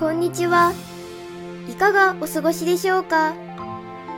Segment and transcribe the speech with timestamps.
[0.00, 0.72] こんにちは。
[1.68, 3.34] いかがお過ごしでしょうか？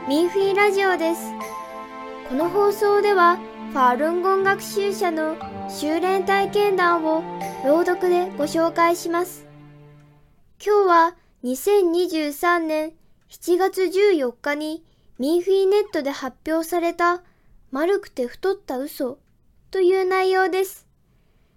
[0.07, 1.21] ミンフィーラジオです。
[2.29, 3.35] この放送では、
[3.73, 5.35] ファールンゴン学習者の
[5.69, 7.21] 修練体験談を
[7.65, 9.45] 朗読でご紹介します。
[10.65, 12.93] 今日は2023年
[13.29, 14.85] 7月14日に
[15.19, 17.23] ミンフィーネットで発表された
[17.71, 19.19] 丸くて太った嘘
[19.69, 20.87] という内容です。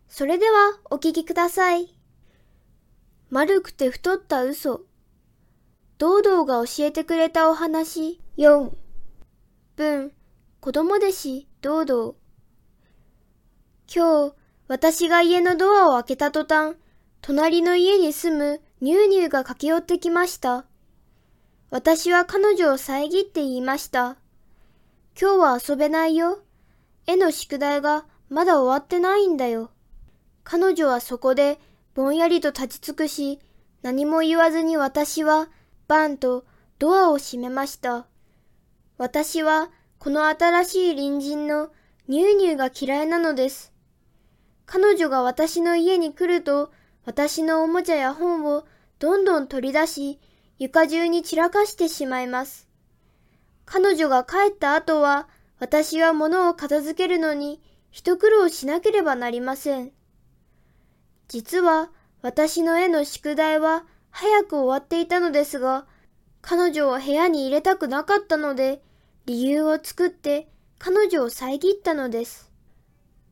[0.09, 1.96] それではお聞きください。
[3.29, 4.83] 丸くて太った嘘。
[5.99, 8.71] 堂々が教えてくれたお話4。
[9.75, 10.13] 文、
[10.61, 12.15] 子供弟子堂々。
[13.93, 14.35] 今日、
[14.69, 16.77] 私が家のドアを開けた途端、
[17.21, 20.65] 隣の家に住むニューニューが駆け寄ってきました。
[21.71, 24.19] 私は彼女を遮って言いました。
[25.21, 26.45] 今日は遊べないよ。
[27.09, 29.73] 絵の宿題がまだ終わってないんだよ。
[30.45, 31.59] 彼女はそこで
[31.97, 33.41] ぼんやりと立ち尽くし、
[33.81, 35.49] 何も言わずに私は
[35.89, 36.45] バンと
[36.79, 38.07] ドアを閉めました。
[38.99, 41.71] 私はこの新しい隣人の
[42.07, 43.73] ニューニューが嫌いなのです。
[44.67, 46.71] 彼女が私の家に来ると、
[47.07, 48.67] 私のおもちゃや本を
[48.99, 50.21] どんどん取り出し、
[50.59, 52.69] 床中に散らかしてしまいます。
[53.65, 59.96] 彼女が帰った後は、私は物を片付けるのに一苦労しなければなりません。
[61.29, 61.91] 実は
[62.23, 65.87] 私の絵の宿題は早く終わっていたのですが、
[66.41, 68.83] 彼女を部屋に入れたくなかったので、
[69.27, 72.53] 理由を作って彼女を遮ったのです。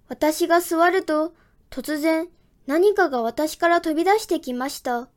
[0.08, 1.34] 私が座ると、
[1.70, 2.28] 突然
[2.66, 5.08] 何かが私から飛び出してきました。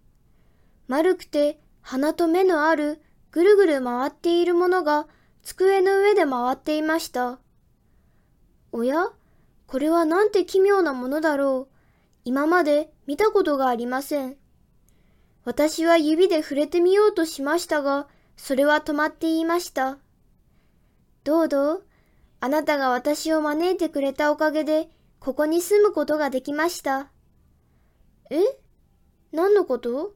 [0.88, 5.08] 丸くて鼻と目のあるぐるぐる回っているものが
[5.44, 7.40] 机の上で回っていました。
[8.72, 9.10] おや
[9.66, 11.77] これはなんて奇妙なものだろう。
[12.28, 14.36] 今まで見たことがありません。
[15.46, 19.98] 私は指で触れてみようとしましたが、それは止まって言いました。
[21.24, 21.84] どうどう？
[22.42, 24.90] あなたが私を招いてくれたおかげで、
[25.22, 27.08] ここに住むことができました。
[28.30, 28.42] え？
[29.32, 30.14] 何のこと？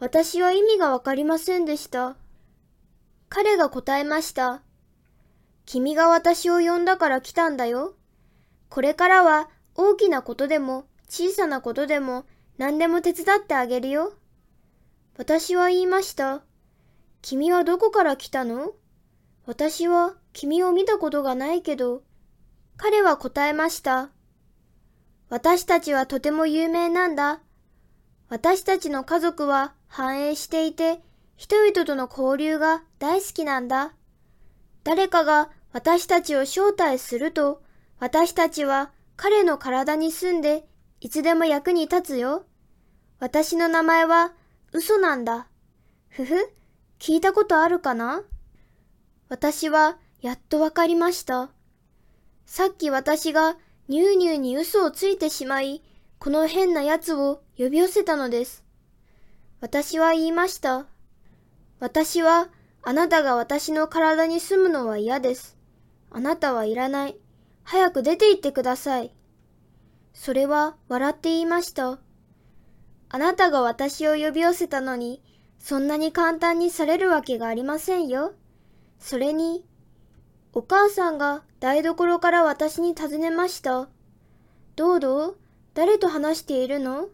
[0.00, 2.16] 私は意味がわかりませんでした。
[3.28, 4.62] 彼が答えました。
[5.64, 7.94] 君が私を呼んだから来たんだよ。
[8.68, 12.24] これからは大きなことでも小さなことでも
[12.58, 14.12] 何でも手伝ってあげるよ。
[15.16, 16.42] 私は言いました。
[17.22, 18.72] 君はどこから来たの？
[19.46, 22.02] 私は君を見たことがないけど、
[22.76, 24.10] 彼は答えました。
[25.28, 27.40] 私たちはとても有名なんだ。
[28.28, 31.00] 私たちの家族は繁栄していて、
[31.36, 33.92] 人々との交流が大好きなんだ。
[34.82, 37.62] 誰かが私たちを招待すると、
[38.00, 40.66] 私たちは彼の体に住んで
[41.04, 42.46] いつでも役に立つよ。
[43.20, 44.32] 私の名前は
[44.72, 45.48] 嘘なんだ。
[46.08, 46.34] ふふ、
[46.98, 48.22] 聞いたことあるかな？
[49.28, 51.50] 私はやっとわかりました。
[52.46, 55.82] さっき私がニューニューに嘘をついてしまい、
[56.18, 58.64] この変な奴を呼び寄せたのです。
[59.60, 60.86] 私は言いました。
[61.80, 62.48] 私は
[62.82, 65.58] あなたが私の体に住むのは嫌です。
[66.10, 67.16] あなたはいらない。
[67.62, 69.13] 早く出て行ってください。
[70.14, 71.98] それは笑って言いました。
[73.10, 75.22] あなたが私を呼び寄せたのに、
[75.58, 78.32] そんなに簡単にされるわけがありませんよ。
[78.98, 79.64] それに、
[80.52, 83.88] お母さんが台所から私に尋ねました。
[84.76, 85.38] どうどう
[85.74, 87.08] 誰と話しているの？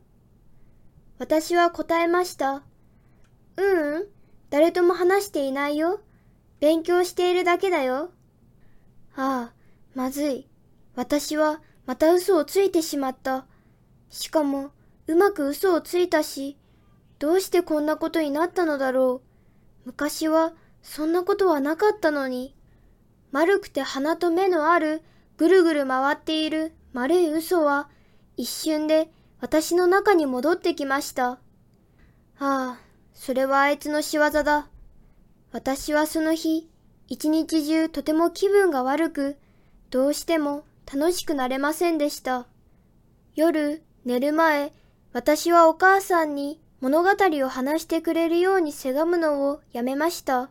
[1.18, 2.62] 私は答えました。
[3.56, 4.06] ううん、
[4.50, 6.00] 誰とも話していないよ。
[6.60, 8.10] 勉強しているだけだよ。
[9.16, 9.52] ああ、
[9.94, 10.48] まずい。
[10.94, 13.46] 私はまた嘘をついてしまった。
[14.08, 14.70] しかも、
[15.06, 16.56] うまく嘘をついたし、
[17.18, 19.86] どうしてこんなことになったのだろう。
[19.86, 22.54] 昔はそんなことはなかったのに。
[23.32, 25.02] 丸くて鼻と目のある
[25.36, 27.88] ぐるぐる回っている丸い嘘は
[28.36, 29.10] 一瞬で
[29.40, 31.32] 私の中に戻ってきました。
[31.32, 31.38] あ
[32.38, 32.78] あ、
[33.14, 34.68] それはあいつの仕業だ。
[35.52, 36.68] 私はその日、
[37.08, 39.36] 一日中とても気分が悪く、
[39.90, 42.46] どうしても楽しくなれませんでした。
[43.36, 44.72] 夜、寝る前、
[45.12, 47.10] 私はお母さんに物語
[47.44, 50.50] を話してくれるようにせがむのをやめました。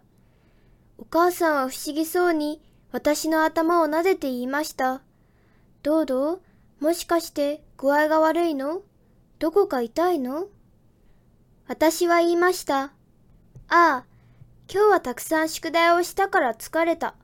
[0.98, 5.02] お母さんは不思議そうに私の頭を撫でて言いました。
[5.84, 6.42] どうどう？
[6.80, 8.82] もしかして具合が悪いの？
[9.40, 10.48] どこか痛いの？
[11.68, 12.84] 私は言いました。
[12.84, 12.90] あ
[13.68, 14.06] あ、
[14.72, 17.16] 今日はたくさん宿題をしたから疲れた。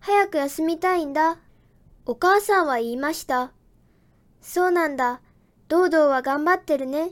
[0.00, 1.38] 早く休みたいんだ。
[2.10, 3.52] お母さんは言いました。
[4.40, 5.20] そうなんだ。
[5.68, 7.10] 堂々は頑張ってるね。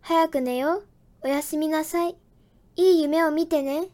[0.00, 0.86] 早く寝よう。
[1.22, 2.16] おやすみなさい。
[2.76, 3.88] いい夢を見てね。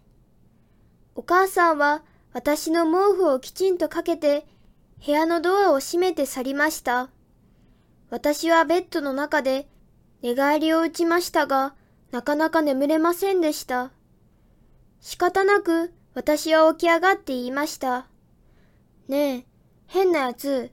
[1.14, 2.02] お母さんは
[2.34, 4.46] 私の毛布をきちんとかけて
[5.06, 7.08] 部屋のドアを閉めて去りました。
[8.10, 9.66] 私はベッドの中で
[10.20, 11.74] 寝返りを打ちましたが、
[12.10, 13.92] なかなか眠れませんでした。
[15.00, 18.08] 仕方なく私は起き上がって言いました。
[19.08, 19.53] ねえ、
[19.94, 20.72] 変なやつ、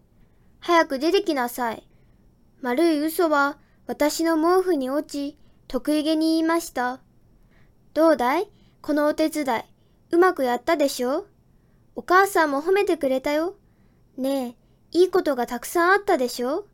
[0.62, 1.88] 早く出てきなさい。
[2.60, 5.38] 丸い嘘は私の毛布に落ち、
[5.68, 7.02] 得意げに言いました。
[7.94, 8.48] どうだい？
[8.82, 9.62] このお手伝い。
[10.10, 11.28] うまくやったでしょ？
[11.96, 13.58] お母さんも褒めてくれたよ。
[14.18, 14.56] ね
[14.92, 16.66] え、いいことがたくさんあったでしょ？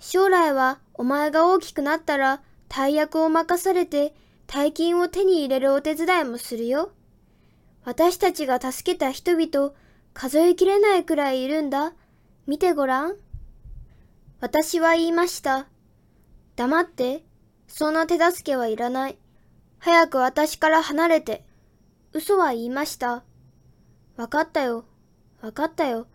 [0.00, 4.14] 将来はお前が大きくなったら大役を任されて
[4.48, 6.90] 大金を手に入れるお手伝いもするよ。
[7.84, 9.74] 私たちが助けた人々、
[10.20, 11.92] 数えきれないくらいいるんだ。
[12.44, 13.14] 見てごらん。
[14.40, 15.68] 私は言いました。
[16.56, 17.22] 黙って。
[17.68, 19.18] そんな手助けはいらない。
[19.78, 21.44] 早く私から離れて。
[22.12, 23.22] 嘘は言いました。
[24.16, 24.86] わかったよ。
[25.40, 26.08] わかったよ。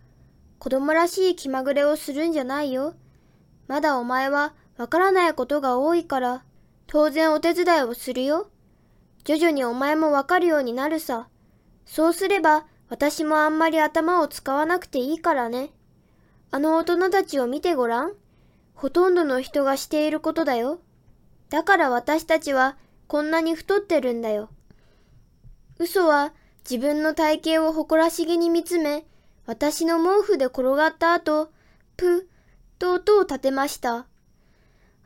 [0.59, 2.95] 子供らしい気まぐれをするんじゃないよ。
[3.69, 6.43] まだお前はわからないことが多いから、
[6.87, 8.49] 当然お手伝いをするよ。
[9.23, 11.29] 徐々にお前もわかるようになるさ。
[11.85, 15.71] そうすれば私もあんまり頭を使わなくていいからね。
[16.51, 18.13] あの大人たちを見てごらん。
[18.75, 20.79] ほとんどの人がしていることだよ。
[21.49, 24.51] だから私たちはこんなに太ってるんだよ。
[25.79, 26.33] 嘘は
[26.69, 29.07] 自分の体型を誇らしげに見つめ、
[29.47, 31.51] 私の毛布で転がった後、
[31.97, 32.29] ぷ、
[32.77, 33.95] と音を立てました。
[33.95, 34.05] あ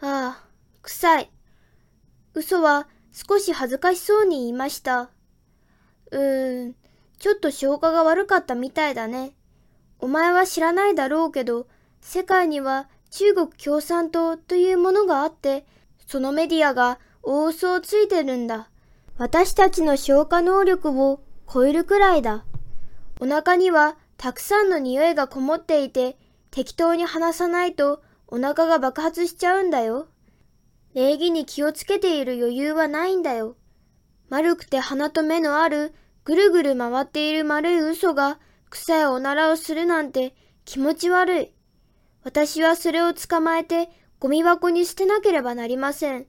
[0.02, 0.44] あ、
[0.82, 1.32] 臭い。
[2.34, 5.10] 嘘は少し恥ずかしそうに言いました。
[6.12, 6.76] うーん、
[7.20, 9.34] ちょっと消化が悪かったみたいだね。
[10.00, 11.68] お前は知らないだろうけど、
[12.02, 15.66] 世界には中国共産党というものがあって、
[16.06, 18.70] そのメディアが大嘘をついてるんだ。
[19.18, 21.22] 私たちの消化能力を
[21.52, 22.46] 超えるくらいだ。
[23.20, 26.18] お腹にはたくさんの匂いがこもっていて、
[26.52, 30.08] 適当に話さないとお腹が爆発しちゃうんだよ。
[30.94, 33.56] 礼儀に気をつけている余裕はないんだよ。
[34.30, 35.94] 丸くて鼻と目のある
[36.28, 38.38] ぐるぐる回っている丸い嘘が
[38.70, 40.36] 臭いおならをするなんて
[40.66, 41.54] 気持ち悪い。
[42.22, 43.90] 私はそれを捕まえて
[44.20, 46.28] ゴミ箱に捨てなければなりません。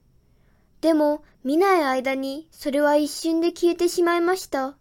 [0.79, 4.77] でも見ない間にそれは一瞬で消えてしまいました。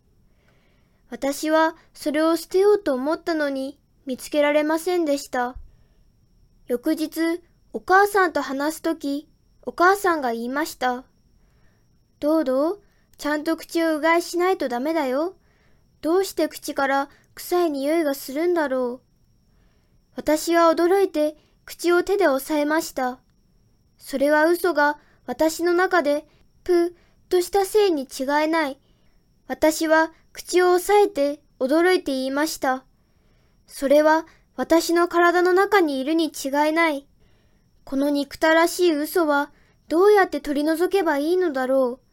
[1.10, 5.56] 私はそれを捨てようと思ったのに見つけられませんでした。
[6.68, 7.42] 翌日、
[7.72, 9.28] お母さんと話すとき、
[9.62, 11.02] お母さんが言いました。
[12.20, 12.82] どうどう？
[13.18, 15.34] ちゃんと口をうがいしないとダメだよ。
[16.00, 19.08] どうして口から臭い匂いがするんだろう。
[20.14, 23.18] 私は驚いて口を手で押さえました。
[23.96, 26.26] それは嘘が私の中で
[26.62, 26.90] ぷっ
[27.28, 28.78] としたせいに違いない。
[29.48, 32.84] 私は口を押さえて驚いて言いました。
[33.66, 37.06] それは私の体の中にいるに違いない。
[37.84, 39.50] この憎たらしい嘘は
[39.88, 42.07] どうやって取り除けばいいのだろう。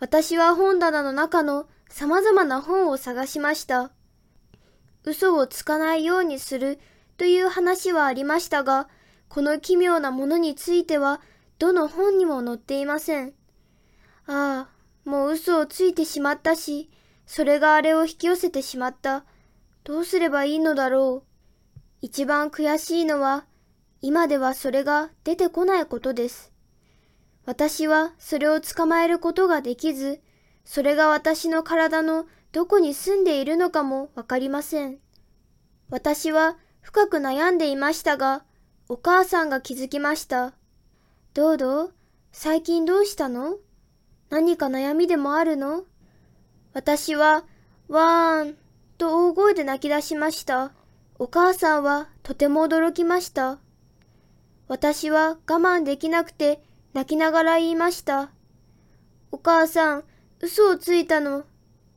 [0.00, 3.90] 私は本棚の中の様々な本を探しました。
[5.04, 6.78] 嘘をつかないようにする
[7.16, 8.88] という話はありましたが、
[9.28, 11.20] この奇妙なものについては、
[11.58, 13.32] どの本にも載っていません。
[14.26, 14.68] ああ、
[15.04, 16.90] もう嘘をついてしまったし、
[17.26, 19.24] それがあれを引き寄せてしまった。
[19.82, 21.28] どうすればいいのだろう。
[22.00, 23.46] 一番悔しいのは、
[24.00, 26.52] 今ではそれが出てこないことです。
[27.48, 30.20] 私はそれを捕まえることができず、
[30.66, 34.98] それが私の体のどこに住んでいるのかもわかりません。
[35.88, 38.44] 私は深く悩んでいましたが、
[38.90, 40.52] お母さんが気づきました。
[41.32, 41.92] どうどう？
[42.32, 43.56] 最近どうしたの？
[44.28, 45.84] 何か悩みでもあるの？
[46.74, 47.44] 私は、
[47.88, 48.56] わーん、
[48.98, 50.72] と大声で泣き出しました。
[51.18, 53.58] お母さんはとても驚きました。
[54.68, 56.62] 私は我慢できなくて
[56.98, 58.32] 泣きながら言いました。
[59.30, 60.04] お母さん、
[60.40, 61.44] 嘘をついたの。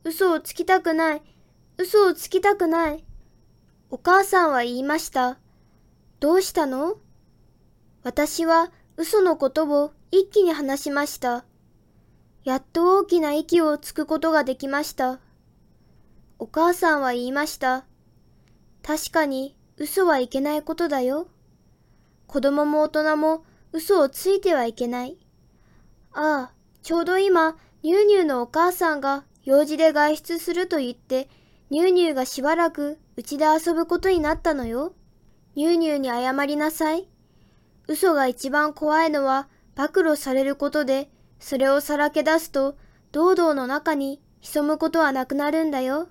[0.04, 1.22] 嘘をつきたくない。
[1.76, 3.04] 嘘をつきたくない。
[3.90, 5.38] お母さんは言いました。
[6.20, 6.98] どうしたの？
[8.04, 11.44] 私は嘘のことを一気に話しました。
[12.44, 15.18] やっと大きな息をつくことができました。
[16.38, 17.86] お母さんは言いました。
[18.84, 21.26] 確かに嘘はいけないことだよ。
[22.28, 25.16] 子供も大人も嘘をついてはいけない。
[26.12, 26.52] ああ、
[26.82, 31.28] ちょうど今、ニューニューのお母さんが用事で外出すると言って、
[31.70, 34.94] ニューニューがしばらくうちで遊ぶことになったのよ。
[35.54, 37.08] ニューニューに謝りなさい。
[37.88, 41.10] 嘘が一番怖いのは暴露されることで、
[41.40, 42.76] それをさらけ出すと、
[43.10, 46.08] 堂々の中に潜むことはなくなるんだよ。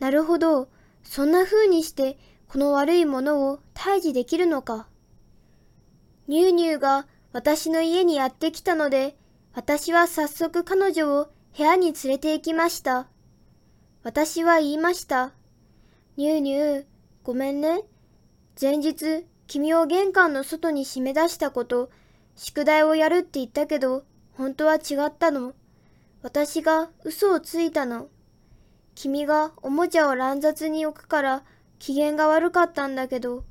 [0.00, 0.68] なるほど。
[1.02, 4.88] そんな風にして、この悪いものを退治できるのか。
[6.28, 9.16] ニューニューが私の家にやってきたので、
[9.54, 13.08] 私は早速彼女を部屋に連れて行きました。
[14.02, 15.32] 私は言いました。
[16.18, 16.84] ニューニュー、
[17.22, 17.80] ごめんね。
[18.60, 21.90] 前日、君を玄関の外に締め出したこと、
[22.36, 24.04] 宿題をやるって言ったけど、
[24.34, 25.54] 本当は違ったの。
[26.20, 28.08] 私が嘘をついたの。
[28.94, 31.44] 君がおもちゃを乱雑に置くから
[31.78, 33.44] 機嫌が悪かったんだけど。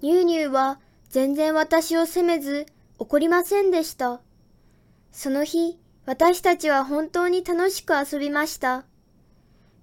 [0.00, 0.80] ニューニューは
[1.14, 2.66] 全然私を責めず
[2.98, 4.20] 怒りませんでした。
[5.12, 8.84] その日、私たちは本当に楽しく遊びました。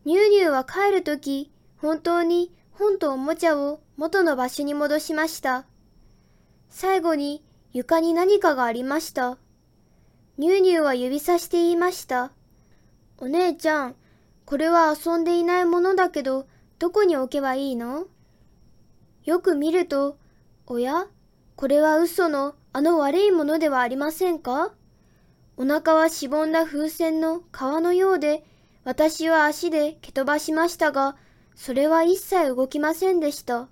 [0.03, 5.63] ニューニューは帰るとき、本当に本とおもちゃを元の場所に戻しました。
[6.69, 9.37] 最後に床に何かがありました。
[10.37, 12.33] ニューニューは指さして言いました。
[13.19, 13.95] お姉ちゃん、
[14.43, 16.45] これは遊んでいないものだけど、
[16.77, 18.07] どこに置けばいいの？
[19.23, 20.17] よく見ると、
[20.67, 21.07] おや？
[21.61, 24.73] これは嘘のあの悪いものではありませんか？
[25.57, 28.43] お腹はしぼんだ風船の皮のようで、
[28.83, 31.15] 私は足で蹴飛ばしましたが、
[31.53, 33.67] それは一切動きませんでした。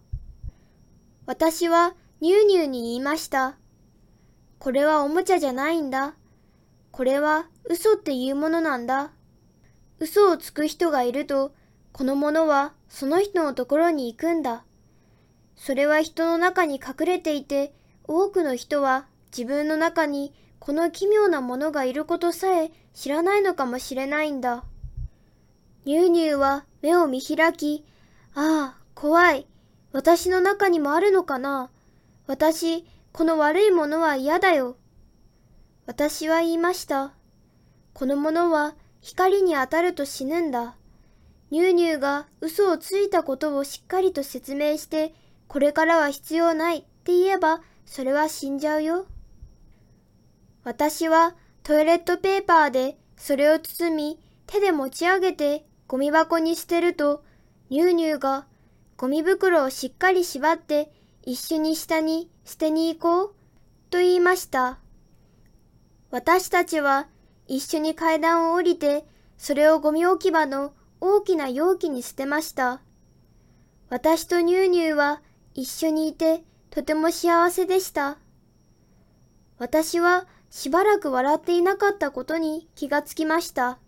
[1.25, 3.57] 私はニューニューに言いました。
[4.59, 6.13] これはおもちゃじゃないんだ。
[6.91, 9.09] これは嘘っていうものなんだ。
[9.97, 11.55] 嘘をつく人がいると、
[11.91, 14.63] このものはその人のところに行くんだ。
[15.55, 17.73] それは人の中に隠れていて、
[18.11, 24.63] 多くの人は自分の中にこの奇妙なものがいることさえ知らないのかもしれないんだ。
[25.85, 27.85] ニューニューは目を見開き、
[28.33, 29.45] ああ、怖い。
[29.91, 31.69] 私の中にもあるのかな
[32.25, 34.75] 私、この悪いものは嫌だよ。
[35.85, 37.13] 私は言いました。
[37.93, 40.75] このものは光に当たると死ぬんだ。
[41.51, 45.13] ニューニューが嘘をついたことをしっかりと説明して、
[45.47, 49.07] これからは必要ないって言えば、それは死んじゃうよ。
[50.63, 57.23] 私はトイレットペーパーでそれを包み、手で持ち上げてゴミ箱に捨てると、
[57.71, 58.45] ニューニューが
[58.95, 60.91] ゴミ袋をしっかり縛って
[61.23, 63.35] 一緒に下に捨てに行こう
[63.89, 64.77] と言いました。
[66.11, 67.07] 私たちは
[67.47, 69.03] 一緒に階段を降りて、
[69.39, 72.81] それをゴミ置き場の大きな容器に捨てました。
[73.89, 75.23] 私とニューニューは
[75.55, 78.17] 一緒にいてとても幸せでした。
[79.57, 83.79] 私はしばらく笑っていなかったことに気がつきました。